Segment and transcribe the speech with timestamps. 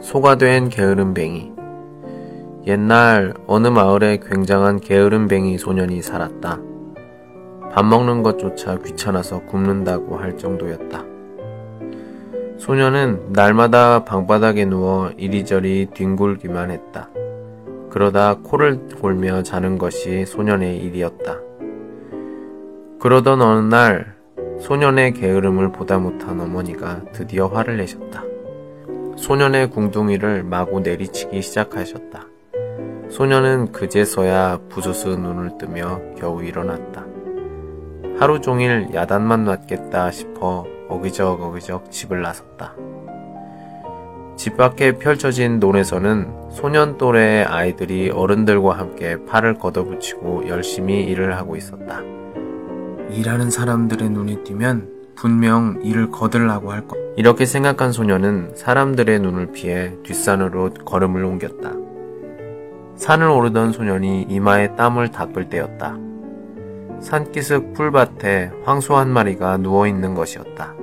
[0.00, 1.52] 소가 된 게으름뱅이.
[2.66, 6.60] 옛날 어느 마을에 굉장한 게으름뱅이 소년이 살았다.
[7.72, 11.04] 밥 먹는 것조차 귀찮아서 굶는다고 할 정도였다.
[12.58, 17.10] 소년은 날마다 방바닥에 누워 이리저리 뒹굴기만 했다.
[17.90, 21.38] 그러다 코를 골며 자는 것이 소년의 일이었다.
[23.00, 24.16] 그러던 어느 날
[24.60, 28.24] 소년의 게으름을 보다 못한 어머니가 드디어 화를 내셨다.
[29.16, 32.26] 소년의 궁둥이를 마구 내리치기 시작하셨다.
[33.08, 37.06] 소년은 그제서야 부조스 눈을 뜨며 겨우 일어났다.
[38.18, 42.74] 하루 종일 야단만 맞겠다 싶어 어기적 어기적 집을 나섰다.
[44.36, 52.02] 집 밖에 펼쳐진 논에서는 소년 또래의 아이들이 어른들과 함께 팔을 걷어붙이고 열심히 일을 하고 있었다.
[53.10, 56.96] 일하는 사람들의 눈에 띄면 분명 일을 거들라고 할 것.
[57.16, 61.72] 이렇게 생각한 소년은 사람들의 눈을 피해 뒷산으로 걸음을 옮겼다.
[62.96, 65.96] 산을 오르던 소년이 이마에 땀을 닦을 때였다.
[67.00, 70.74] 산기슭 풀밭에 황소 한 마리가 누워 있는 것이었다.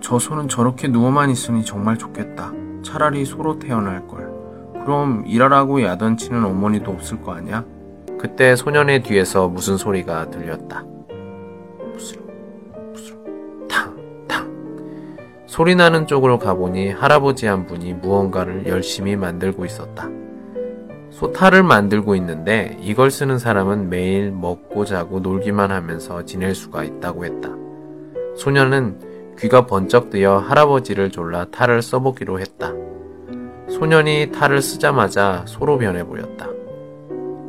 [0.00, 2.52] 저 소는 저렇게 누워만 있으니 정말 좋겠다.
[2.82, 4.30] 차라리 소로 태어날 걸.
[4.84, 7.64] 그럼 일하라고 야단치는 어머니도 없을 거 아니야?
[8.18, 10.84] 그때 소년의 뒤에서 무슨 소리가 들렸다.
[15.48, 20.10] 소리 나는 쪽으로 가보니 할아버지 한 분이 무언가를 열심히 만들고 있었다.
[21.10, 27.48] 소탈을 만들고 있는데 이걸 쓰는 사람은 매일 먹고 자고 놀기만 하면서 지낼 수가 있다고 했다.
[28.36, 32.74] 소년은 귀가 번쩍 뜨여 할아버지를 졸라 탈을 써보기로 했다.
[33.70, 36.46] 소년이 탈을 쓰자마자 소로 변해 보였다.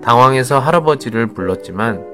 [0.01, 2.05] 당황해서 할아버지를 불렀지만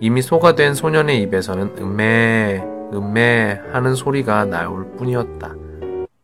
[0.00, 5.55] 이미 소가 된 소년의 입에서는 음메, 음메 하는 소리가 나올 뿐이었다.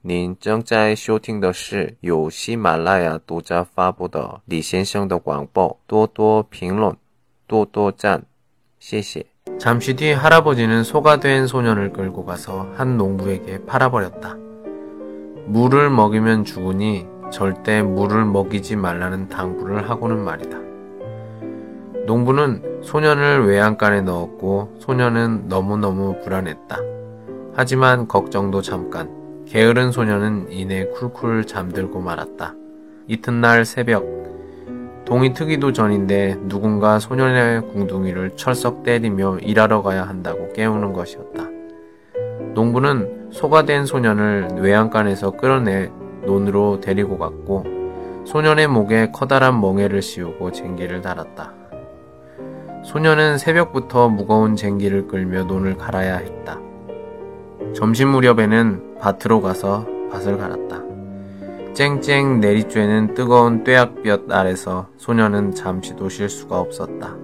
[0.02, 6.96] 您正在收听的是由喜马拉雅独家发布的李先生的广播，多多评论，
[7.48, 8.24] 多多赞，
[8.80, 9.26] 谢谢。
[9.58, 14.38] 잠시 뒤 할아버지는 소가 된 소년을 끌고 가서 한 농부에게 팔아버렸다.
[15.46, 20.60] 물을 먹이면 죽으니 절대 물을 먹이지 말라는 당부를 하고는 말이다.
[22.11, 26.77] 농부는 소년을 외양간에 넣었고 소년은 너무너무 불안했다.
[27.55, 29.09] 하지만 걱정도 잠깐.
[29.47, 32.57] 게으른 소년은 이내 쿨쿨 잠들고 말았다.
[33.07, 34.05] 이튿날 새벽,
[35.05, 41.45] 동이 트기도 전인데 누군가 소년의 궁둥이를 철썩 때리며 일하러 가야 한다고 깨우는 것이었다.
[42.55, 45.93] 농부는 소가 된 소년을 외양간에서 끌어내
[46.25, 47.65] 논으로 데리고 갔고
[48.25, 51.60] 소년의 목에 커다란 멍에를 씌우고 쟁기를 달았다.
[52.85, 56.59] 소년은 새벽부터 무거운 쟁기를 끌며 논을 갈아야 했다.
[57.75, 60.83] 점심 무렵에는 밭으로 가서 밭을 갈았다.
[61.75, 67.17] 쨍쨍 내리쬐는 뜨거운 뙤약볕 아래서 소년은 잠시도 쉴 수가 없었다.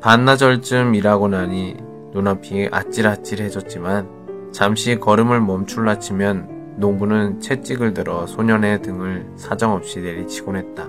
[0.00, 1.76] 반나절쯤 일하고 나니
[2.12, 4.08] 눈앞이 아찔아찔해졌지만
[4.52, 10.88] 잠시 걸음을 멈출라 치면 농부는 채찍을 들어 소년의 등을 사정없이 내리치곤 했다.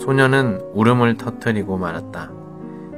[0.00, 2.32] 소년은 울음을 터뜨리고 말았다.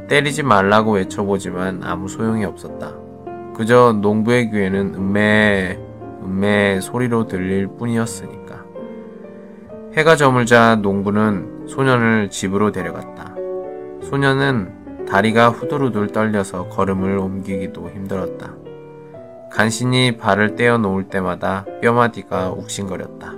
[0.09, 2.95] 때리지 말라고 외쳐보지만 아무 소용이 없었다.
[3.57, 5.79] 그저 농부의 귀에는 음메,
[6.23, 8.65] 음메 소리로 들릴 뿐이었으니까.
[9.95, 13.35] 해가 저물자 농부는 소년을 집으로 데려갔다.
[14.05, 18.55] 소년은 다리가 후들후들 떨려서 걸음을 옮기기도 힘들었다.
[19.51, 23.35] 간신히 발을 떼어 놓을 때마다 뼈마디가 욱신거렸다.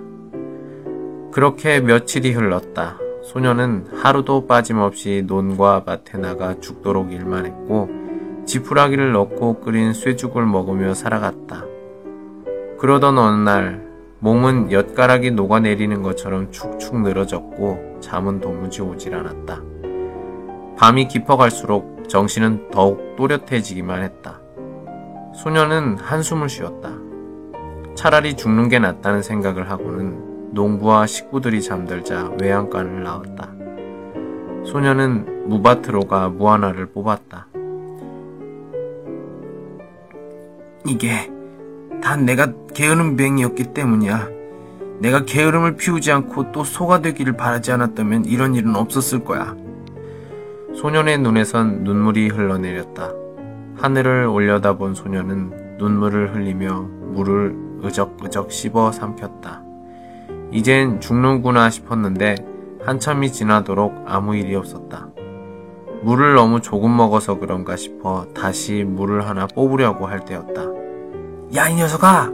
[1.32, 2.98] 그렇게 며칠이 흘렀다.
[3.24, 7.88] 소년은 하루도 빠짐없이 논과 밭에 나가 죽도록 일만 했고
[8.44, 11.64] 지푸라기를 넣고 끓인 쇠죽을 먹으며 살아갔다.
[12.78, 13.82] 그러던 어느 날
[14.18, 19.62] 몸은 엿가락이 녹아내리는 것처럼 축축 늘어졌고 잠은 도무지 오질 않았다.
[20.76, 24.40] 밤이 깊어갈수록 정신은 더욱 또렷해지기만 했다.
[25.34, 26.90] 소년은 한숨을 쉬었다.
[27.94, 33.52] 차라리 죽는 게 낫다는 생각을 하고는 농부와 식구들이 잠들자 외양간을 나왔다.
[34.64, 37.48] 소년은 무밭으로 가 무하나를 뽑았다.
[40.86, 41.30] 이게
[42.02, 44.28] 다 내가 게으름 뱅이었기 때문이야.
[45.00, 49.56] 내가 게으름을 피우지 않고 또 소가 되기를 바라지 않았다면 이런 일은 없었을 거야.
[50.76, 53.12] 소년의 눈에선 눈물이 흘러내렸다.
[53.76, 56.80] 하늘을 올려다본 소년은 눈물을 흘리며
[57.12, 59.73] 물을 으적으적 씹어 삼켰다.
[60.52, 62.36] 이젠 죽는구나 싶었는데
[62.84, 65.08] 한참이 지나도록 아무 일이 없었다.
[66.02, 70.62] 물을 너무 조금 먹어서 그런가 싶어 다시 물을 하나 뽑으려고 할 때였다.
[71.56, 72.30] 야, 이 녀석아!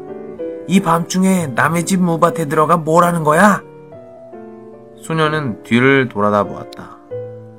[0.67, 3.63] 이 밤중에 남의 집 무밭에 들어가 뭘 하는 거야?
[4.97, 6.99] 소녀는 뒤를 돌아다 보았다.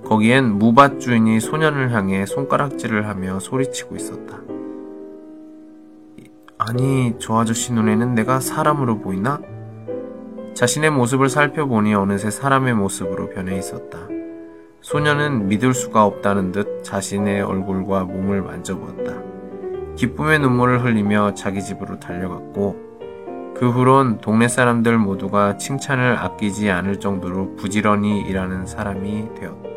[0.06, 4.38] 거기엔 무밭 주인이 소년을 향해 손가락질을 하며 소리치고 있었다.
[6.58, 9.40] 아니, 저 아저씨 눈에는 내가 사람으로 보이나?
[10.54, 14.00] 자신의 모습을 살펴보니 어느새 사람의 모습으로 변해 있었다.
[14.82, 19.22] 소녀는 믿을 수가 없다는 듯 자신의 얼굴과 몸을 만져보았다.
[19.96, 22.92] 기쁨의 눈물을 흘리며 자기 집으로 달려갔고,
[23.56, 29.71] 그 후론 동네 사람들 모두가 칭찬을 아끼지 않을 정도로 부지런히 일하는 사람이 되었다.